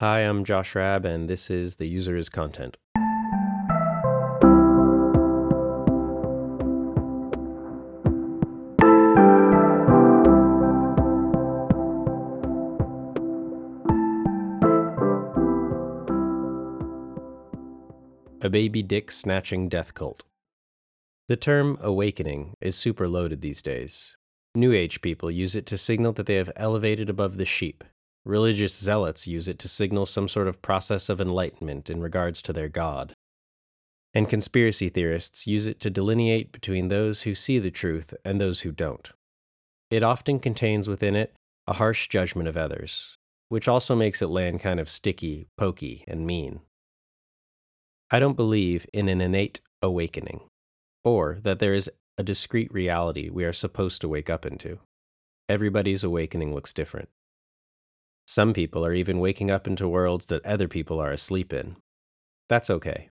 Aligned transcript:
Hi, 0.00 0.18
I'm 0.18 0.44
Josh 0.44 0.74
Rab, 0.74 1.04
and 1.04 1.30
this 1.30 1.48
is 1.48 1.76
The 1.76 1.86
User 1.86 2.16
is 2.16 2.28
Content. 2.28 2.76
A 18.42 18.50
baby 18.50 18.82
dick 18.82 19.12
snatching 19.12 19.68
death 19.68 19.94
cult. 19.94 20.24
The 21.28 21.36
term 21.36 21.78
awakening 21.80 22.54
is 22.60 22.74
super 22.74 23.06
loaded 23.06 23.42
these 23.42 23.62
days. 23.62 24.16
New 24.56 24.72
Age 24.72 25.00
people 25.02 25.30
use 25.30 25.54
it 25.54 25.66
to 25.66 25.78
signal 25.78 26.12
that 26.14 26.26
they 26.26 26.34
have 26.34 26.50
elevated 26.56 27.08
above 27.08 27.36
the 27.36 27.44
sheep. 27.44 27.84
Religious 28.24 28.74
zealots 28.74 29.26
use 29.26 29.48
it 29.48 29.58
to 29.58 29.68
signal 29.68 30.06
some 30.06 30.28
sort 30.28 30.48
of 30.48 30.62
process 30.62 31.08
of 31.08 31.20
enlightenment 31.20 31.90
in 31.90 32.00
regards 32.00 32.40
to 32.40 32.52
their 32.52 32.68
God. 32.68 33.14
And 34.14 34.28
conspiracy 34.28 34.88
theorists 34.88 35.46
use 35.46 35.66
it 35.66 35.78
to 35.80 35.90
delineate 35.90 36.52
between 36.52 36.88
those 36.88 37.22
who 37.22 37.34
see 37.34 37.58
the 37.58 37.70
truth 37.70 38.14
and 38.24 38.40
those 38.40 38.60
who 38.60 38.72
don't. 38.72 39.10
It 39.90 40.02
often 40.02 40.38
contains 40.38 40.88
within 40.88 41.14
it 41.14 41.34
a 41.66 41.74
harsh 41.74 42.08
judgment 42.08 42.48
of 42.48 42.56
others, 42.56 43.16
which 43.48 43.68
also 43.68 43.94
makes 43.94 44.22
it 44.22 44.28
land 44.28 44.60
kind 44.60 44.80
of 44.80 44.88
sticky, 44.88 45.48
pokey, 45.58 46.04
and 46.06 46.26
mean. 46.26 46.60
I 48.10 48.20
don't 48.20 48.36
believe 48.36 48.86
in 48.92 49.08
an 49.08 49.20
innate 49.20 49.60
awakening, 49.82 50.42
or 51.02 51.38
that 51.42 51.58
there 51.58 51.74
is 51.74 51.90
a 52.16 52.22
discrete 52.22 52.72
reality 52.72 53.28
we 53.28 53.44
are 53.44 53.52
supposed 53.52 54.00
to 54.00 54.08
wake 54.08 54.30
up 54.30 54.46
into. 54.46 54.78
Everybody's 55.48 56.04
awakening 56.04 56.54
looks 56.54 56.72
different. 56.72 57.08
Some 58.26 58.52
people 58.52 58.84
are 58.84 58.94
even 58.94 59.20
waking 59.20 59.50
up 59.50 59.66
into 59.66 59.88
worlds 59.88 60.26
that 60.26 60.44
other 60.46 60.68
people 60.68 60.98
are 60.98 61.10
asleep 61.10 61.52
in. 61.52 61.76
That's 62.48 62.70
okay. 62.70 63.10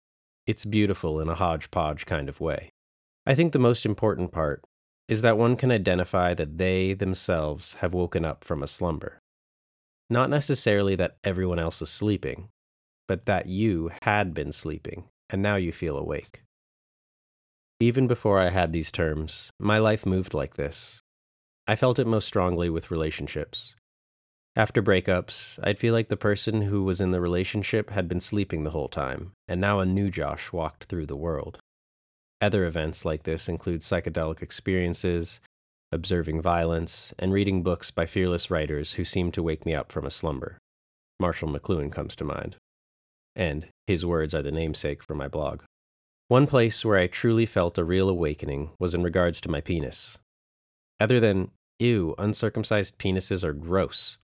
It's 0.46 0.66
beautiful 0.66 1.20
in 1.20 1.30
a 1.30 1.36
hodgepodge 1.36 2.06
kind 2.06 2.30
of 2.30 2.40
way. 2.40 2.70
I 3.26 3.36
think 3.36 3.52
the 3.52 3.60
most 3.60 3.86
important 3.86 4.32
part 4.32 4.64
is 5.08 5.22
that 5.22 5.38
one 5.38 5.56
can 5.56 5.72
identify 5.72 6.34
that 6.34 6.58
they 6.58 6.94
themselves 6.94 7.76
have 7.76 7.94
woken 7.94 8.26
up 8.26 8.44
from 8.44 8.62
a 8.62 8.68
slumber. 8.68 9.20
Not 10.10 10.30
necessarily 10.30 10.96
that 10.96 11.18
everyone 11.24 11.60
else 11.60 11.82
is 11.82 11.90
sleeping, 11.90 12.50
but 13.08 13.26
that 13.26 13.48
you 13.48 13.92
had 14.02 14.34
been 14.34 14.52
sleeping 14.52 15.06
and 15.30 15.42
now 15.42 15.56
you 15.56 15.72
feel 15.72 15.98
awake. 15.98 16.42
Even 17.80 18.08
before 18.08 18.40
I 18.40 18.50
had 18.50 18.74
these 18.74 18.92
terms, 18.92 19.52
my 19.60 19.78
life 19.78 20.06
moved 20.06 20.34
like 20.34 20.56
this. 20.56 21.02
I 21.68 21.76
felt 21.76 22.00
it 22.00 22.08
most 22.08 22.26
strongly 22.26 22.70
with 22.70 22.92
relationships. 22.92 23.76
After 24.58 24.82
breakups, 24.82 25.58
I'd 25.64 25.80
feel 25.80 25.94
like 25.94 26.10
the 26.10 26.18
person 26.18 26.64
who 26.64 26.84
was 26.84 27.00
in 27.00 27.12
the 27.12 27.22
relationship 27.22 27.92
had 27.92 28.10
been 28.10 28.20
sleeping 28.20 28.64
the 28.64 28.72
whole 28.72 28.90
time, 28.90 29.32
and 29.48 29.62
now 29.62 29.80
a 29.80 29.86
new 29.86 30.12
Josh 30.12 30.52
walked 30.52 30.86
through 30.86 31.06
the 31.06 31.16
world. 31.16 31.60
Other 32.42 32.66
events 32.66 33.06
like 33.06 33.24
this 33.24 33.48
include 33.48 33.82
psychedelic 33.82 34.42
experiences, 34.42 35.40
observing 35.94 36.42
violence, 36.42 37.14
and 37.18 37.32
reading 37.32 37.64
books 37.64 37.92
by 37.92 38.06
fearless 38.06 38.52
writers 38.52 38.94
who 38.94 39.06
seem 39.06 39.32
to 39.32 39.42
wake 39.42 39.66
me 39.66 39.74
up 39.74 39.92
from 39.92 40.06
a 40.06 40.12
slumber. 40.12 40.58
Marshall 41.20 41.50
McLuhan 41.50 41.92
comes 41.92 42.16
to 42.18 42.26
mind 42.26 42.58
and 43.38 43.68
his 43.86 44.06
words 44.06 44.34
are 44.34 44.42
the 44.42 44.52
namesake 44.52 45.04
for 45.04 45.14
my 45.14 45.30
blog. 45.30 45.62
One 46.28 46.48
place 46.48 46.84
where 46.84 46.98
I 46.98 47.08
truly 47.08 47.46
felt 47.46 47.78
a 47.78 47.86
real 47.86 48.10
awakening 48.10 48.72
was 48.80 48.94
in 48.94 49.04
regards 49.04 49.40
to 49.42 49.50
my 49.50 49.62
penis. 49.62 50.18
Other 51.00 51.22
than, 51.22 51.52
ew, 51.80 52.16
uncircumcised 52.18 52.98
penises 52.98 53.44
are 53.46 53.54
gross, 53.54 54.18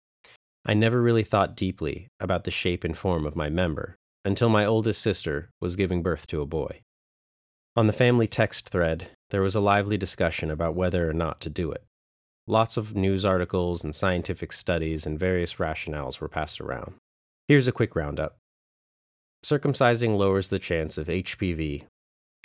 I 0.66 0.74
never 0.74 1.02
really 1.02 1.24
thought 1.24 1.56
deeply 1.56 2.08
about 2.20 2.46
the 2.46 2.52
shape 2.52 2.84
and 2.84 2.98
form 2.98 3.26
of 3.26 3.36
my 3.36 3.50
member 3.50 3.98
until 4.24 4.50
my 4.50 4.66
oldest 4.66 5.02
sister 5.02 5.50
was 5.60 5.76
giving 5.76 6.02
birth 6.02 6.26
to 6.28 6.42
a 6.42 6.46
boy. 6.46 6.82
On 7.76 7.88
the 7.88 7.94
family 7.94 8.28
text 8.28 8.70
thread, 8.70 9.12
there 9.32 9.42
was 9.42 9.56
a 9.56 9.60
lively 9.60 9.98
discussion 9.98 10.50
about 10.50 10.76
whether 10.76 11.10
or 11.10 11.14
not 11.14 11.42
to 11.42 11.50
do 11.50 11.72
it. 11.72 11.84
Lots 12.48 12.78
of 12.78 12.96
news 12.96 13.26
articles 13.26 13.84
and 13.84 13.96
scientific 13.96 14.54
studies 14.54 15.06
and 15.06 15.20
various 15.20 15.56
rationales 15.56 16.20
were 16.20 16.30
passed 16.30 16.62
around. 16.62 16.96
Here's 17.48 17.68
a 17.68 17.74
quick 17.74 17.96
roundup. 17.96 18.38
Circumcising 19.46 20.18
lowers 20.18 20.50
the 20.50 20.60
chance 20.60 20.98
of 20.98 21.08
HPV, 21.08 21.84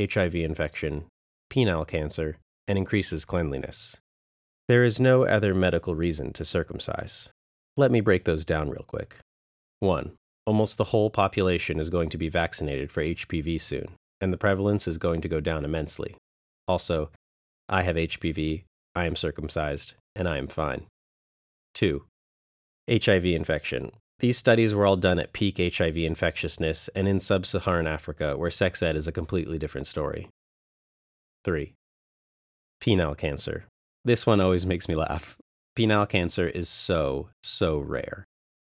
HIV 0.01 0.35
infection, 0.35 1.05
penile 1.51 1.87
cancer, 1.87 2.39
and 2.67 2.77
increases 2.77 3.25
cleanliness. 3.25 3.97
There 4.67 4.83
is 4.83 4.99
no 4.99 5.25
other 5.25 5.55
medical 5.55 5.95
reason 5.95 6.33
to 6.35 6.45
circumcise. 6.45 7.31
Let 7.79 7.93
me 7.93 8.01
break 8.01 8.25
those 8.25 8.45
down 8.45 8.71
real 8.71 8.85
quick. 8.85 9.19
1. 9.79 10.11
Almost 10.47 10.79
the 10.79 10.91
whole 10.91 11.11
population 11.11 11.79
is 11.79 11.91
going 11.91 12.09
to 12.09 12.19
be 12.19 12.29
vaccinated 12.29 12.91
for 12.91 13.05
HPV 13.05 13.61
soon, 13.61 13.95
and 14.21 14.33
the 14.33 14.37
prevalence 14.37 14.89
is 14.89 14.99
going 14.99 15.21
to 15.21 15.29
go 15.29 15.39
down 15.39 15.65
immensely. 15.65 16.17
Also, 16.67 17.11
I 17.69 17.83
have 17.83 17.95
HPV, 17.95 18.65
I 18.97 19.07
am 19.07 19.15
circumcised, 19.15 19.95
and 20.17 20.29
I 20.29 20.39
am 20.39 20.49
fine. 20.49 20.87
2. 21.75 22.03
HIV 22.91 23.27
infection. 23.27 23.93
These 24.19 24.39
studies 24.39 24.75
were 24.75 24.85
all 24.85 24.97
done 24.97 25.21
at 25.21 25.33
peak 25.33 25.59
HIV 25.59 25.99
infectiousness 25.99 26.89
and 26.97 27.07
in 27.07 27.21
sub 27.21 27.47
Saharan 27.47 27.87
Africa, 27.87 28.37
where 28.37 28.51
sex 28.51 28.83
ed 28.83 28.97
is 28.97 29.07
a 29.07 29.13
completely 29.13 29.57
different 29.57 29.87
story. 29.87 30.29
3. 31.45 31.75
Penile 32.83 33.17
cancer. 33.17 33.67
This 34.05 34.27
one 34.27 34.41
always 34.41 34.67
makes 34.67 34.89
me 34.89 34.97
laugh. 34.97 35.37
Penile 35.79 36.09
cancer 36.09 36.49
is 36.49 36.69
so, 36.69 37.29
so 37.41 37.79
rare. 37.79 38.27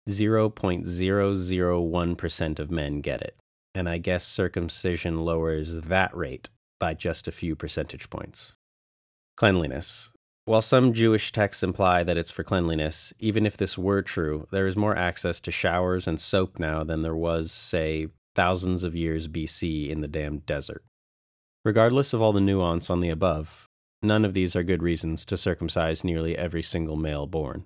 0.001% 0.07 2.59
of 2.59 2.71
men 2.71 3.01
get 3.01 3.23
it, 3.23 3.39
and 3.75 3.89
I 3.89 3.97
guess 3.97 4.27
circumcision 4.27 5.25
lowers 5.25 5.73
that 5.73 6.15
rate 6.15 6.51
by 6.79 6.93
just 6.93 7.27
a 7.27 7.33
few 7.33 7.57
percentage 7.57 8.11
points. 8.11 8.53
Cleanliness. 9.39 10.13
While 10.45 10.61
some 10.61 10.93
Jewish 10.93 11.33
texts 11.33 11.63
imply 11.63 12.03
that 12.03 12.19
it's 12.19 12.31
for 12.31 12.45
cleanliness, 12.45 13.15
even 13.19 13.47
if 13.47 13.57
this 13.57 13.79
were 13.79 14.03
true, 14.03 14.47
there 14.51 14.67
is 14.67 14.77
more 14.77 14.95
access 14.95 15.41
to 15.41 15.51
showers 15.51 16.07
and 16.07 16.21
soap 16.21 16.59
now 16.59 16.85
than 16.85 17.01
there 17.01 17.17
was, 17.17 17.51
say, 17.51 18.09
thousands 18.35 18.85
of 18.85 18.95
years 18.95 19.27
BC 19.27 19.89
in 19.89 20.03
the 20.03 20.09
damned 20.09 20.45
desert. 20.45 20.85
Regardless 21.65 22.13
of 22.13 22.21
all 22.21 22.35
the 22.35 22.43
nuance 22.43 22.91
on 22.91 23.01
the 23.01 23.09
above, 23.09 23.70
none 24.03 24.25
of 24.25 24.35
these 24.35 24.57
are 24.57 24.63
good 24.63 24.83
reasons 24.83 25.25
to 25.27 25.37
circumcise 25.37 26.05
nearly 26.05 26.37
every 26.37 26.63
single 26.63 26.97
male 26.97 27.27
born. 27.27 27.65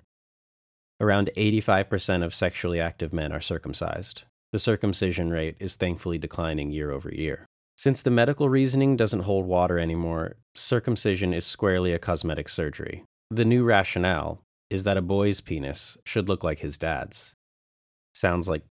Around 1.00 1.31
85% 1.37 2.25
of 2.25 2.34
sexually 2.34 2.81
active 2.81 3.12
men 3.12 3.33
are 3.33 3.41
circumcised. 3.41 4.25
The 4.53 4.59
circumcision 4.59 5.31
rate 5.31 5.56
is 5.59 5.77
thankfully 5.77 6.19
declining 6.19 6.71
year 6.71 6.93
over 6.93 7.12
year. 7.12 7.47
Since 7.77 8.03
the 8.03 8.11
medical 8.11 8.49
reasoning 8.49 8.97
doesn't 8.97 9.25
hold 9.25 9.47
water 9.47 9.78
anymore, 9.78 10.37
circumcision 10.55 11.34
is 11.34 11.45
squarely 11.45 11.93
a 11.93 11.99
cosmetic 11.99 12.49
surgery. 12.49 13.03
The 13.31 13.45
new 13.45 13.65
rationale 13.65 14.41
is 14.71 14.84
that 14.84 14.97
a 14.97 15.03
boy's 15.03 15.41
penis 15.41 15.99
should 16.05 16.28
look 16.28 16.45
like 16.45 16.61
his 16.61 16.78
dad's. 16.78 17.34
Sounds 18.15 18.49
like 18.49 18.62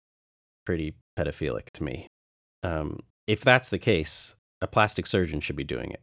pretty 0.66 0.95
pedophilic 1.19 1.69
to 1.74 1.84
me. 1.84 2.07
Um, 2.63 3.01
if 3.28 3.41
that's 3.41 3.69
the 3.69 3.80
case, 3.80 4.35
a 4.62 4.68
plastic 4.68 5.06
surgeon 5.06 5.41
should 5.41 5.57
be 5.57 5.66
doing 5.66 5.91
it. 5.91 6.01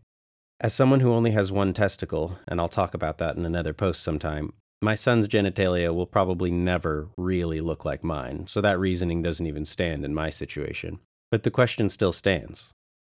As 0.63 0.75
someone 0.75 1.01
who 1.01 1.15
only 1.15 1.31
has 1.31 1.51
one 1.51 1.73
testicle, 1.73 2.39
and 2.47 2.61
I'll 2.61 2.69
talk 2.69 2.93
about 2.93 3.17
that 3.17 3.35
in 3.35 3.47
another 3.47 3.73
post 3.73 4.03
sometime, 4.03 4.53
my 4.83 4.95
son's 4.95 5.27
genitalia 5.27 5.95
will 5.95 6.05
probably 6.05 6.51
never 6.51 7.09
really 7.17 7.63
look 7.63 7.87
like 7.87 8.05
mine, 8.05 8.47
so 8.47 8.61
that 8.61 8.79
reasoning 8.79 9.23
doesn't 9.23 9.47
even 9.47 9.65
stand 9.65 10.05
in 10.05 10.15
my 10.15 10.29
situation. 10.29 10.99
But 11.31 11.45
the 11.45 11.51
question 11.51 11.89
still 11.89 12.13
stands 12.13 12.73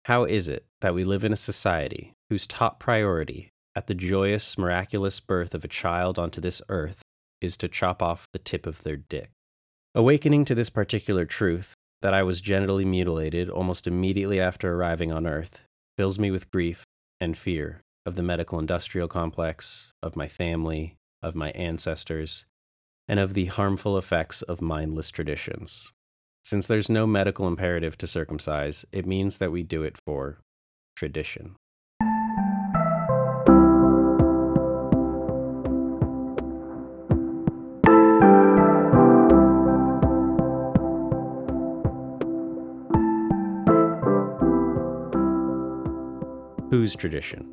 how 0.07 0.25
is 0.25 0.49
it 0.49 0.65
that 0.81 0.95
we 0.95 1.05
live 1.05 1.25
in 1.25 1.33
a 1.33 1.37
society 1.37 2.13
whose 2.31 2.47
top 2.47 2.79
priority 2.79 3.51
at 3.75 3.89
the 3.89 3.95
joyous, 3.95 4.57
miraculous 4.57 5.21
birth 5.21 5.55
of 5.55 5.65
a 5.65 5.69
child 5.69 6.19
onto 6.19 6.41
this 6.41 6.63
earth 6.71 7.03
is 7.41 7.57
to 7.59 7.69
chop 7.69 8.03
off 8.03 8.29
the 8.33 8.39
tip 8.39 8.67
of 8.67 8.83
their 8.83 8.97
dick? 8.97 9.31
Awakening 9.95 10.47
to 10.47 10.55
this 10.55 10.71
particular 10.71 11.27
truth, 11.27 11.75
that 12.01 12.15
I 12.15 12.23
was 12.23 12.43
genitally 12.43 12.87
mutilated 12.87 13.51
almost 13.51 13.87
immediately 13.87 14.41
after 14.41 14.75
arriving 14.75 15.13
on 15.13 15.27
earth, 15.27 15.63
fills 15.97 16.19
me 16.19 16.31
with 16.31 16.51
grief 16.51 16.85
and 17.25 17.37
fear 17.37 17.83
of 18.07 18.15
the 18.15 18.23
medical 18.23 18.59
industrial 18.59 19.09
complex, 19.09 19.93
of 20.03 20.15
my 20.15 20.29
family, 20.29 20.95
of 21.23 21.35
my 21.35 21.51
ancestors, 21.53 22.45
and 23.09 23.19
of 23.19 23.35
the 23.35 23.47
harmful 23.47 23.99
effects 23.99 24.43
of 24.43 24.61
mindless 24.61 25.11
traditions. 25.11 25.93
Since 26.45 26.67
there's 26.67 26.91
no 26.91 27.07
medical 27.07 27.49
imperative 27.49 27.97
to 27.99 28.07
circumcise, 28.07 28.85
it 28.93 29.07
means 29.07 29.39
that 29.39 29.51
we 29.51 29.63
do 29.63 29.83
it 29.83 29.97
for 29.97 30.39
tradition. 30.95 31.57
Tradition? 46.93 47.51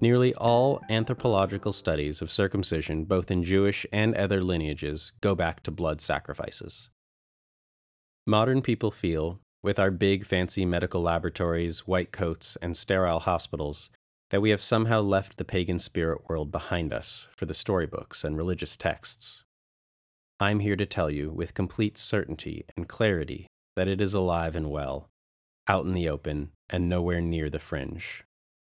Nearly 0.00 0.34
all 0.34 0.82
anthropological 0.90 1.72
studies 1.72 2.20
of 2.20 2.30
circumcision, 2.30 3.04
both 3.04 3.30
in 3.30 3.42
Jewish 3.42 3.86
and 3.92 4.14
other 4.14 4.42
lineages, 4.42 5.12
go 5.22 5.34
back 5.34 5.62
to 5.62 5.70
blood 5.70 6.02
sacrifices. 6.02 6.90
Modern 8.26 8.60
people 8.60 8.90
feel, 8.90 9.40
with 9.62 9.78
our 9.78 9.90
big 9.90 10.26
fancy 10.26 10.66
medical 10.66 11.00
laboratories, 11.00 11.86
white 11.86 12.12
coats, 12.12 12.56
and 12.60 12.76
sterile 12.76 13.20
hospitals, 13.20 13.90
that 14.30 14.42
we 14.42 14.50
have 14.50 14.60
somehow 14.60 15.00
left 15.00 15.38
the 15.38 15.44
pagan 15.44 15.78
spirit 15.78 16.28
world 16.28 16.52
behind 16.52 16.92
us 16.92 17.28
for 17.34 17.46
the 17.46 17.54
storybooks 17.54 18.24
and 18.24 18.36
religious 18.36 18.76
texts. 18.76 19.44
I'm 20.40 20.60
here 20.60 20.76
to 20.76 20.84
tell 20.84 21.10
you 21.10 21.30
with 21.30 21.54
complete 21.54 21.96
certainty 21.96 22.64
and 22.76 22.88
clarity 22.88 23.46
that 23.76 23.88
it 23.88 24.00
is 24.00 24.14
alive 24.14 24.56
and 24.56 24.70
well, 24.70 25.08
out 25.68 25.84
in 25.84 25.92
the 25.92 26.08
open, 26.08 26.50
and 26.68 26.88
nowhere 26.88 27.20
near 27.20 27.48
the 27.48 27.58
fringe. 27.58 28.24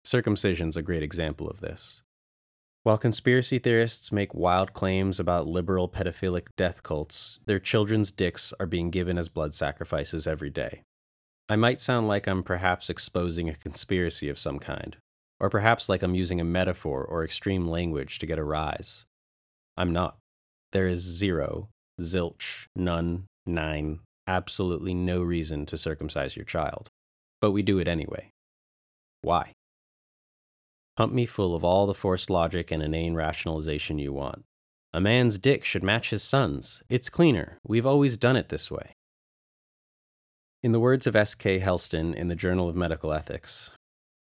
Circumcision's 0.07 0.77
a 0.77 0.83
great 0.83 1.03
example 1.03 1.51
of 1.51 1.61
this. 1.61 2.01
While 2.85 2.97
conspiracy 2.97 3.59
theorists 3.59 4.13
make 4.13 4.33
wild 4.33 4.73
claims 4.73 5.19
about 5.19 5.49
liberal 5.49 5.89
pedophilic 5.89 6.47
death 6.57 6.85
cults, 6.85 7.41
their 7.47 7.59
children's 7.59 8.13
dicks 8.13 8.55
are 8.61 8.67
being 8.67 8.91
given 8.91 9.19
as 9.19 9.29
blood 9.29 9.53
sacrifices 9.53 10.29
every 10.29 10.51
day. 10.51 10.83
I 11.49 11.57
might 11.57 11.81
sound 11.81 12.07
like 12.07 12.29
I'm 12.29 12.45
perhaps 12.45 12.89
exposing 12.89 13.49
a 13.49 13.57
conspiracy 13.57 14.29
of 14.29 14.39
some 14.39 14.61
kind, 14.61 14.97
or 15.41 15.51
perhaps 15.51 15.89
like 15.89 16.05
I'm 16.05 16.15
using 16.15 16.41
a 16.41 16.45
metaphor 16.45 17.05
or 17.05 17.25
extreme 17.25 17.67
language 17.67 18.21
to 18.21 18.27
get 18.27 18.39
a 18.39 18.45
rise. 18.45 19.07
I'm 19.77 19.93
not. 19.93 20.19
There 20.71 20.87
is 20.87 21.01
zero, 21.01 21.69
zilch, 22.01 22.67
none, 22.77 23.25
nine, 23.45 23.99
absolutely 24.29 24.95
no 24.95 25.21
reason 25.23 25.67
to 25.67 25.77
circumcise 25.77 26.37
your 26.37 26.45
child. 26.45 26.91
But 27.41 27.51
we 27.51 27.63
do 27.63 27.81
it 27.81 27.89
anyway. 27.89 28.31
Why? 29.23 29.51
Pump 30.97 31.13
me 31.13 31.27
full 31.27 31.55
of 31.55 31.63
all 31.63 31.87
the 31.87 31.93
forced 31.93 32.31
logic 32.31 32.71
and 32.71 32.83
inane 32.83 33.15
rationalization 33.15 33.99
you 33.99 34.15
want. 34.15 34.45
A 34.95 35.01
man's 35.01 35.37
dick 35.37 35.63
should 35.63 35.83
match 35.83 36.09
his 36.09 36.23
son's. 36.23 36.83
It's 36.89 37.11
cleaner. 37.11 37.59
We've 37.63 37.85
always 37.85 38.17
done 38.17 38.35
it 38.35 38.49
this 38.49 38.71
way. 38.71 38.95
In 40.63 40.73
the 40.73 40.81
words 40.81 41.07
of 41.07 41.15
S.K. 41.15 41.61
Hellsten 41.61 42.15
in 42.15 42.29
the 42.29 42.35
Journal 42.35 42.67
of 42.67 42.77
Medical 42.77 43.13
Ethics, 43.13 43.71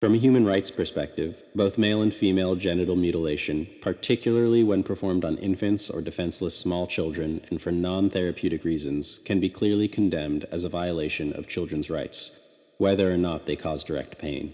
from 0.01 0.13
a 0.13 0.19
human 0.19 0.45
rights 0.45 0.69
perspective, 0.69 1.35
both 1.55 1.77
male 1.77 2.01
and 2.01 2.13
female 2.13 2.55
genital 2.55 2.97
mutilation, 2.97 3.65
particularly 3.81 4.61
when 4.61 4.83
performed 4.83 5.23
on 5.23 5.37
infants 5.37 5.89
or 5.89 6.01
defenseless 6.01 6.55
small 6.55 6.85
children 6.85 7.39
and 7.49 7.61
for 7.61 7.71
non 7.71 8.09
therapeutic 8.09 8.65
reasons, 8.65 9.21
can 9.23 9.39
be 9.39 9.49
clearly 9.49 9.87
condemned 9.87 10.45
as 10.51 10.65
a 10.65 10.69
violation 10.69 11.31
of 11.33 11.47
children's 11.47 11.89
rights, 11.89 12.31
whether 12.77 13.11
or 13.11 13.17
not 13.17 13.45
they 13.45 13.55
cause 13.55 13.85
direct 13.85 14.17
pain. 14.19 14.53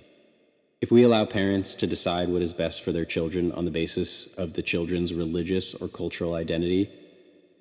If 0.81 0.89
we 0.89 1.03
allow 1.03 1.25
parents 1.25 1.75
to 1.75 1.85
decide 1.85 2.27
what 2.27 2.41
is 2.41 2.53
best 2.53 2.83
for 2.83 2.91
their 2.91 3.05
children 3.05 3.51
on 3.51 3.65
the 3.65 3.71
basis 3.71 4.27
of 4.37 4.53
the 4.53 4.63
children's 4.63 5.13
religious 5.13 5.75
or 5.75 5.87
cultural 5.87 6.33
identity, 6.33 6.89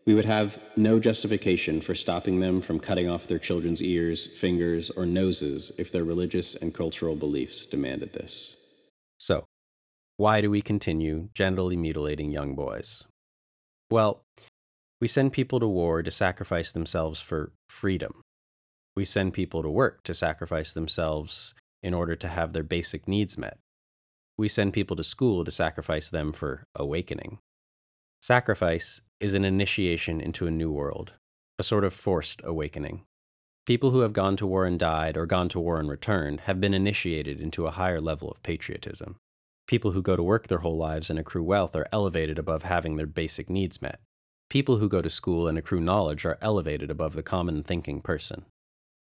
we 0.07 0.15
would 0.15 0.25
have 0.25 0.57
no 0.77 0.99
justification 0.99 1.83
for 1.83 1.95
stopping 1.95 2.41
them 2.41 2.63
from 2.63 2.81
cutting 2.81 3.11
off 3.11 3.27
their 3.27 3.39
children's 3.39 3.83
ears, 3.83 4.29
fingers, 4.41 4.89
or 4.97 5.05
noses 5.05 5.71
if 5.77 5.93
their 5.93 6.05
religious 6.05 6.55
and 6.55 6.75
cultural 6.75 7.15
beliefs 7.15 7.67
demanded 7.67 8.15
this. 8.15 8.57
So, 9.19 9.45
why 10.17 10.41
do 10.41 10.51
we 10.51 10.63
continue 10.63 11.29
genitally 11.35 11.77
mutilating 11.77 12.31
young 12.31 12.55
boys? 12.55 13.05
Well, 13.91 14.23
we 14.99 15.09
send 15.09 15.35
people 15.35 15.61
to 15.61 15.69
war 15.69 16.03
to 16.03 16.11
sacrifice 16.11 16.73
themselves 16.73 17.21
for 17.21 17.53
freedom. 17.69 18.23
We 18.97 19.05
send 19.05 19.35
people 19.35 19.63
to 19.63 19.71
work 19.71 20.05
to 20.05 20.15
sacrifice 20.15 20.73
themselves 20.73 21.55
in 21.83 21.95
order 21.95 22.17
to 22.17 22.29
have 22.29 22.53
their 22.53 22.63
basic 22.63 23.09
needs 23.09 23.39
met. 23.39 23.59
We 24.37 24.49
send 24.49 24.73
people 24.73 24.97
to 24.97 25.05
school 25.05 25.45
to 25.45 25.51
sacrifice 25.51 26.11
them 26.11 26.33
for 26.33 26.65
awakening. 26.75 27.39
Sacrifice 28.21 29.01
is 29.19 29.35
an 29.35 29.45
initiation 29.45 30.21
into 30.21 30.47
a 30.47 30.51
new 30.51 30.71
world, 30.71 31.13
a 31.59 31.63
sort 31.63 31.85
of 31.85 31.93
forced 31.93 32.41
awakening. 32.45 33.03
People 33.67 33.91
who 33.91 34.01
have 34.01 34.13
gone 34.13 34.37
to 34.37 34.47
war 34.47 34.65
and 34.65 34.79
died, 34.79 35.17
or 35.17 35.27
gone 35.27 35.49
to 35.51 35.61
war 35.61 35.79
and 35.79 35.89
returned, 35.89 36.41
have 36.41 36.61
been 36.61 36.75
initiated 36.75 37.41
into 37.41 37.67
a 37.67 37.71
higher 37.71 38.01
level 38.01 38.31
of 38.31 38.43
patriotism. 38.43 39.17
People 39.67 39.93
who 39.93 40.03
go 40.03 40.17
to 40.17 40.23
work 40.23 40.49
their 40.49 40.59
whole 40.59 40.77
lives 40.77 41.11
and 41.11 41.19
accrue 41.19 41.45
wealth 41.45 41.77
are 41.77 41.87
elevated 41.93 42.39
above 42.39 42.65
having 42.65 42.97
their 42.97 43.07
basic 43.07 43.49
needs 43.49 43.81
met. 43.81 44.01
People 44.49 44.79
who 44.79 44.89
go 44.89 45.01
to 45.01 45.09
school 45.09 45.47
and 45.47 45.57
accrue 45.57 45.81
knowledge 45.81 46.25
are 46.25 46.39
elevated 46.41 46.91
above 46.91 47.13
the 47.13 47.23
common 47.23 47.63
thinking 47.63 48.01
person. 48.01 48.47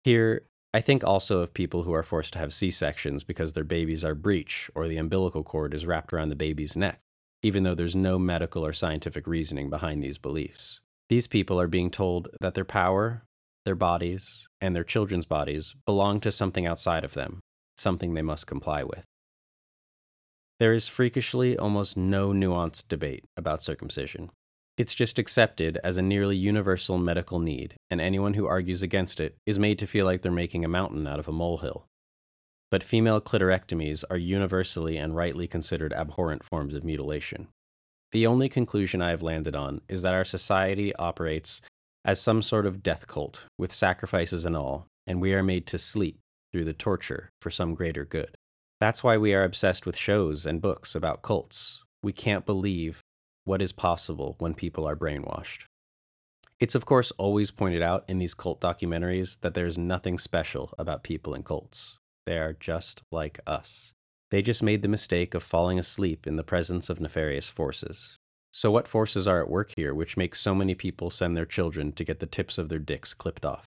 Here, 0.02 0.42
I 0.76 0.82
think 0.82 1.02
also 1.02 1.40
of 1.40 1.54
people 1.54 1.84
who 1.84 1.94
are 1.94 2.02
forced 2.02 2.34
to 2.34 2.38
have 2.38 2.52
C 2.52 2.70
sections 2.70 3.24
because 3.24 3.54
their 3.54 3.64
babies 3.64 4.04
are 4.04 4.14
breech 4.14 4.70
or 4.74 4.86
the 4.86 4.98
umbilical 4.98 5.42
cord 5.42 5.72
is 5.72 5.86
wrapped 5.86 6.12
around 6.12 6.28
the 6.28 6.36
baby's 6.36 6.76
neck, 6.76 7.00
even 7.42 7.62
though 7.62 7.74
there's 7.74 7.96
no 7.96 8.18
medical 8.18 8.62
or 8.62 8.74
scientific 8.74 9.26
reasoning 9.26 9.70
behind 9.70 10.04
these 10.04 10.18
beliefs. 10.18 10.82
These 11.08 11.28
people 11.28 11.58
are 11.58 11.66
being 11.66 11.90
told 11.90 12.28
that 12.42 12.52
their 12.52 12.66
power, 12.66 13.22
their 13.64 13.74
bodies, 13.74 14.48
and 14.60 14.76
their 14.76 14.84
children's 14.84 15.24
bodies 15.24 15.74
belong 15.86 16.20
to 16.20 16.30
something 16.30 16.66
outside 16.66 17.04
of 17.04 17.14
them, 17.14 17.40
something 17.78 18.12
they 18.12 18.20
must 18.20 18.46
comply 18.46 18.84
with. 18.84 19.06
There 20.60 20.74
is 20.74 20.88
freakishly 20.88 21.56
almost 21.56 21.96
no 21.96 22.32
nuanced 22.32 22.88
debate 22.88 23.24
about 23.34 23.62
circumcision. 23.62 24.28
It's 24.76 24.94
just 24.94 25.18
accepted 25.18 25.78
as 25.82 25.96
a 25.96 26.02
nearly 26.02 26.36
universal 26.36 26.98
medical 26.98 27.38
need, 27.38 27.76
and 27.90 27.98
anyone 28.00 28.34
who 28.34 28.46
argues 28.46 28.82
against 28.82 29.20
it 29.20 29.36
is 29.46 29.58
made 29.58 29.78
to 29.78 29.86
feel 29.86 30.04
like 30.04 30.20
they're 30.20 30.30
making 30.30 30.64
a 30.64 30.68
mountain 30.68 31.06
out 31.06 31.18
of 31.18 31.28
a 31.28 31.32
molehill. 31.32 31.86
But 32.70 32.82
female 32.82 33.20
clitorectomies 33.20 34.04
are 34.10 34.18
universally 34.18 34.98
and 34.98 35.16
rightly 35.16 35.46
considered 35.46 35.94
abhorrent 35.94 36.44
forms 36.44 36.74
of 36.74 36.84
mutilation. 36.84 37.48
The 38.12 38.26
only 38.26 38.48
conclusion 38.48 39.00
I 39.00 39.10
have 39.10 39.22
landed 39.22 39.56
on 39.56 39.80
is 39.88 40.02
that 40.02 40.14
our 40.14 40.24
society 40.24 40.94
operates 40.96 41.62
as 42.04 42.20
some 42.20 42.42
sort 42.42 42.66
of 42.66 42.82
death 42.82 43.06
cult, 43.06 43.46
with 43.58 43.72
sacrifices 43.72 44.44
and 44.44 44.56
all, 44.56 44.86
and 45.06 45.20
we 45.20 45.32
are 45.32 45.42
made 45.42 45.66
to 45.68 45.78
sleep 45.78 46.18
through 46.52 46.64
the 46.64 46.72
torture 46.72 47.30
for 47.40 47.50
some 47.50 47.74
greater 47.74 48.04
good. 48.04 48.34
That's 48.78 49.02
why 49.02 49.16
we 49.16 49.32
are 49.32 49.42
obsessed 49.42 49.86
with 49.86 49.96
shows 49.96 50.44
and 50.44 50.60
books 50.60 50.94
about 50.94 51.22
cults. 51.22 51.82
We 52.02 52.12
can't 52.12 52.44
believe 52.44 53.00
what 53.46 53.62
is 53.62 53.72
possible 53.72 54.34
when 54.38 54.52
people 54.54 54.86
are 54.86 54.96
brainwashed. 54.96 55.64
It's, 56.58 56.74
of 56.74 56.84
course, 56.84 57.12
always 57.12 57.50
pointed 57.50 57.80
out 57.80 58.04
in 58.08 58.18
these 58.18 58.34
cult 58.34 58.60
documentaries 58.60 59.40
that 59.40 59.54
there's 59.54 59.78
nothing 59.78 60.18
special 60.18 60.74
about 60.78 61.04
people 61.04 61.32
in 61.32 61.42
cults. 61.42 61.98
They 62.26 62.38
are 62.38 62.52
just 62.52 63.02
like 63.12 63.38
us. 63.46 63.92
They 64.30 64.42
just 64.42 64.62
made 64.62 64.82
the 64.82 64.88
mistake 64.88 65.34
of 65.34 65.42
falling 65.42 65.78
asleep 65.78 66.26
in 66.26 66.36
the 66.36 66.42
presence 66.42 66.90
of 66.90 67.00
nefarious 67.00 67.48
forces. 67.48 68.18
So, 68.50 68.70
what 68.70 68.88
forces 68.88 69.28
are 69.28 69.40
at 69.40 69.50
work 69.50 69.72
here 69.76 69.94
which 69.94 70.16
make 70.16 70.34
so 70.34 70.54
many 70.54 70.74
people 70.74 71.10
send 71.10 71.36
their 71.36 71.46
children 71.46 71.92
to 71.92 72.04
get 72.04 72.18
the 72.18 72.26
tips 72.26 72.58
of 72.58 72.68
their 72.68 72.80
dicks 72.80 73.14
clipped 73.14 73.44
off? 73.44 73.66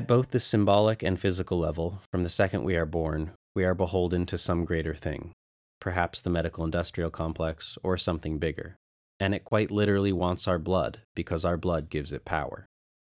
At 0.00 0.06
both 0.06 0.30
the 0.30 0.40
symbolic 0.40 1.02
and 1.02 1.20
physical 1.20 1.58
level, 1.58 2.00
from 2.10 2.22
the 2.22 2.30
second 2.30 2.64
we 2.64 2.74
are 2.74 2.86
born, 2.86 3.32
we 3.54 3.66
are 3.66 3.74
beholden 3.74 4.24
to 4.24 4.38
some 4.38 4.64
greater 4.64 4.94
thing, 4.94 5.32
perhaps 5.78 6.22
the 6.22 6.30
medical 6.30 6.64
industrial 6.64 7.10
complex 7.10 7.76
or 7.82 7.98
something 7.98 8.38
bigger. 8.38 8.76
And 9.20 9.34
it 9.34 9.44
quite 9.44 9.70
literally 9.70 10.10
wants 10.10 10.48
our 10.48 10.58
blood 10.58 11.02
because 11.14 11.44
our 11.44 11.58
blood 11.58 11.90
gives 11.90 12.14
it 12.14 12.24
power. 12.24 12.64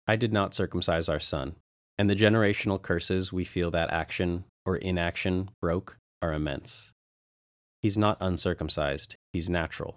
I 0.05 0.17
did 0.17 0.33
not 0.33 0.53
circumcise 0.53 1.07
our 1.07 1.21
son, 1.21 1.55
and 1.97 2.09
the 2.09 2.13
generational 2.13 2.81
curses 2.81 3.31
we 3.31 3.45
feel 3.45 3.71
that 3.71 3.93
action 3.93 4.43
or 4.65 4.75
inaction 4.75 5.49
broke 5.61 5.95
are 6.21 6.33
immense. 6.33 6.91
He's 7.81 7.97
not 7.97 8.17
uncircumcised, 8.19 9.15
he's 9.31 9.49
natural. 9.49 9.95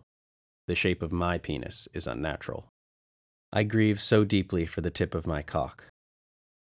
The 0.68 0.76
shape 0.76 1.02
of 1.02 1.10
my 1.10 1.38
penis 1.38 1.88
is 1.92 2.06
unnatural. 2.06 2.68
I 3.52 3.64
grieve 3.64 4.00
so 4.00 4.24
deeply 4.24 4.64
for 4.64 4.80
the 4.80 4.92
tip 4.92 5.16
of 5.16 5.26
my 5.26 5.42
cock, 5.42 5.88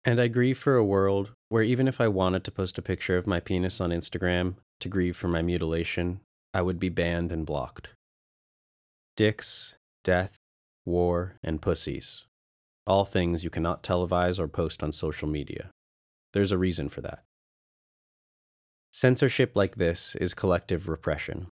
and 0.04 0.20
I 0.20 0.28
grieve 0.28 0.58
for 0.58 0.76
a 0.76 0.84
world 0.84 1.32
where 1.48 1.62
even 1.62 1.86
if 1.88 2.00
I 2.00 2.08
wanted 2.08 2.44
to 2.44 2.50
post 2.50 2.78
a 2.78 2.82
picture 2.82 3.18
of 3.18 3.26
my 3.26 3.40
penis 3.40 3.80
on 3.80 3.90
Instagram 3.90 4.54
to 4.80 4.88
grieve 4.88 5.16
for 5.16 5.28
my 5.28 5.42
mutilation, 5.42 6.20
I 6.54 6.62
would 6.62 6.78
be 6.78 6.88
banned 6.88 7.32
and 7.32 7.44
blocked. 7.44 7.90
Dicks, 9.16 9.76
death, 10.02 10.38
war, 10.86 11.36
and 11.42 11.60
pussies. 11.60 12.24
All 12.86 13.04
things 13.04 13.44
you 13.44 13.50
cannot 13.50 13.82
televise 13.82 14.38
or 14.38 14.48
post 14.48 14.82
on 14.82 14.92
social 14.92 15.28
media. 15.28 15.70
There's 16.32 16.52
a 16.52 16.58
reason 16.58 16.88
for 16.88 17.02
that. 17.02 17.22
Censorship 18.92 19.54
like 19.54 19.76
this 19.76 20.16
is 20.16 20.34
collective 20.34 20.88
repression. 20.88 21.48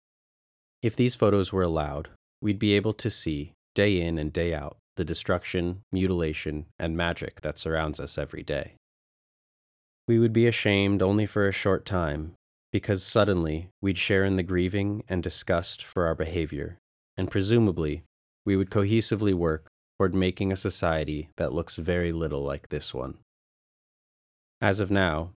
If 0.83 0.95
these 0.95 1.15
photos 1.15 1.53
were 1.53 1.63
allowed, 1.63 2.11
we'd 2.43 2.59
be 2.59 2.75
able 2.75 2.93
to 2.95 3.11
see, 3.11 3.53
day 3.75 4.01
in 4.01 4.19
and 4.19 4.33
day 4.33 4.55
out, 4.55 4.77
the 4.97 5.05
destruction, 5.05 5.83
mutilation, 5.93 6.67
and 6.79 6.97
magic 6.97 7.41
that 7.41 7.59
surrounds 7.59 8.01
us 8.01 8.17
every 8.19 8.43
day. 8.43 8.75
We 10.07 10.19
would 10.19 10.33
be 10.33 10.47
ashamed 10.47 11.03
only 11.03 11.27
for 11.27 11.49
a 11.49 11.53
short 11.53 11.85
time, 11.85 12.35
because 12.73 13.03
suddenly 13.03 13.69
we'd 13.81 13.99
share 13.99 14.25
in 14.25 14.37
the 14.37 14.43
grieving 14.43 15.03
and 15.09 15.23
disgust 15.23 15.85
for 15.85 16.07
our 16.07 16.15
behavior, 16.15 16.79
and 17.17 17.31
presumably 17.31 18.03
we 18.45 18.57
would 18.57 18.71
cohesively 18.71 19.33
work 19.33 19.67
toward 19.99 20.15
making 20.15 20.53
a 20.53 20.57
society 20.57 21.31
that 21.37 21.53
looks 21.53 21.77
very 21.77 22.13
little 22.13 22.43
like 22.43 22.69
this 22.69 22.93
one. 22.93 23.19
As 24.61 24.81
of 24.81 24.91
now, 24.91 25.31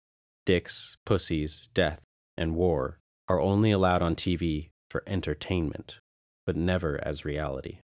dicks, 0.44 0.96
pussies, 1.06 1.68
death, 1.74 2.02
and 2.36 2.54
war 2.54 2.98
are 3.28 3.40
only 3.40 3.70
allowed 3.70 4.02
on 4.02 4.14
TV 4.14 4.68
for 4.90 5.02
entertainment, 5.06 5.98
but 6.46 6.56
never 6.56 6.98
as 7.04 7.24
reality. 7.24 7.78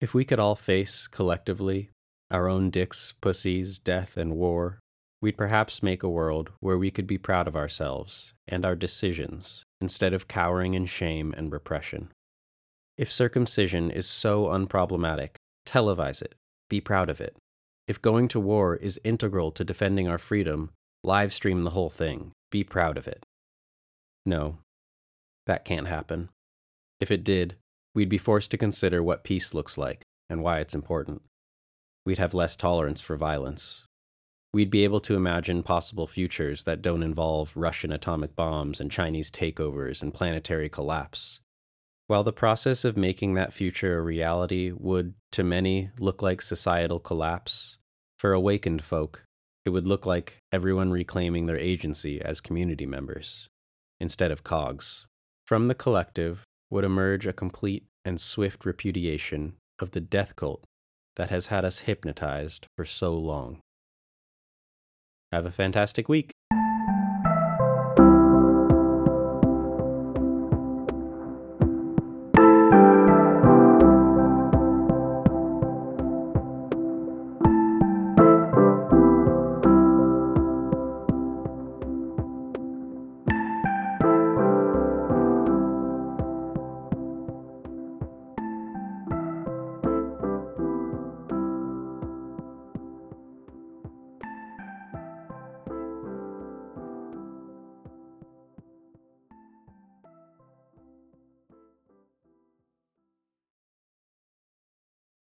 If 0.00 0.14
we 0.14 0.24
could 0.24 0.38
all 0.38 0.54
face, 0.54 1.08
collectively, 1.08 1.90
our 2.30 2.48
own 2.48 2.70
dicks, 2.70 3.14
pussies, 3.20 3.78
death, 3.78 4.16
and 4.16 4.36
war, 4.36 4.78
we'd 5.20 5.36
perhaps 5.36 5.82
make 5.82 6.02
a 6.02 6.08
world 6.08 6.52
where 6.60 6.78
we 6.78 6.90
could 6.90 7.06
be 7.06 7.18
proud 7.18 7.48
of 7.48 7.56
ourselves 7.56 8.32
and 8.46 8.64
our 8.64 8.76
decisions 8.76 9.64
instead 9.80 10.14
of 10.14 10.28
cowering 10.28 10.74
in 10.74 10.86
shame 10.86 11.34
and 11.36 11.50
repression. 11.52 12.12
If 12.96 13.10
circumcision 13.10 13.90
is 13.90 14.08
so 14.08 14.46
unproblematic, 14.46 15.30
televise 15.66 16.22
it, 16.22 16.34
be 16.68 16.80
proud 16.80 17.10
of 17.10 17.20
it. 17.20 17.36
If 17.88 18.02
going 18.02 18.28
to 18.28 18.40
war 18.40 18.76
is 18.76 19.00
integral 19.02 19.50
to 19.52 19.64
defending 19.64 20.06
our 20.08 20.18
freedom, 20.18 20.70
live 21.02 21.32
stream 21.32 21.64
the 21.64 21.70
whole 21.70 21.90
thing, 21.90 22.32
be 22.50 22.62
proud 22.62 22.98
of 22.98 23.08
it. 23.08 23.24
No, 24.26 24.58
that 25.46 25.64
can't 25.64 25.86
happen. 25.88 26.28
If 27.00 27.10
it 27.10 27.24
did, 27.24 27.56
we'd 27.98 28.08
be 28.08 28.16
forced 28.16 28.52
to 28.52 28.56
consider 28.56 29.02
what 29.02 29.24
peace 29.24 29.52
looks 29.52 29.76
like 29.76 30.02
and 30.30 30.40
why 30.40 30.60
it's 30.60 30.72
important. 30.72 31.20
We'd 32.06 32.18
have 32.18 32.32
less 32.32 32.54
tolerance 32.54 33.00
for 33.00 33.16
violence, 33.16 33.86
we'd 34.54 34.70
be 34.70 34.84
able 34.84 35.00
to 35.00 35.16
imagine 35.16 35.64
possible 35.64 36.06
futures 36.06 36.62
that 36.62 36.80
don't 36.80 37.02
involve 37.02 37.56
Russian 37.56 37.90
atomic 37.90 38.36
bombs 38.36 38.80
and 38.80 38.88
Chinese 38.88 39.32
takeovers 39.32 40.00
and 40.00 40.14
planetary 40.14 40.68
collapse. 40.68 41.40
While 42.06 42.22
the 42.22 42.32
process 42.32 42.84
of 42.84 42.96
making 42.96 43.34
that 43.34 43.52
future 43.52 43.98
a 43.98 44.02
reality 44.02 44.70
would, 44.70 45.14
to 45.32 45.42
many, 45.42 45.90
look 45.98 46.22
like 46.22 46.40
societal 46.40 47.00
collapse, 47.00 47.78
for 48.16 48.32
awakened 48.32 48.84
folk, 48.84 49.24
it 49.64 49.70
would 49.70 49.88
look 49.88 50.06
like 50.06 50.38
everyone 50.52 50.92
reclaiming 50.92 51.46
their 51.46 51.58
agency 51.58 52.22
as 52.22 52.40
community 52.40 52.86
members, 52.86 53.48
instead 53.98 54.30
of 54.30 54.44
cogs. 54.44 55.08
From 55.48 55.66
the 55.66 55.74
collective 55.74 56.44
would 56.70 56.84
emerge 56.84 57.26
a 57.26 57.32
complete 57.32 57.87
and 58.04 58.20
swift 58.20 58.64
repudiation 58.64 59.54
of 59.78 59.92
the 59.92 60.00
death 60.00 60.36
cult 60.36 60.64
that 61.16 61.30
has 61.30 61.46
had 61.46 61.64
us 61.64 61.80
hypnotized 61.80 62.66
for 62.76 62.84
so 62.84 63.14
long. 63.14 63.60
Have 65.32 65.44
a 65.44 65.50
fantastic 65.50 66.08
week. 66.08 66.32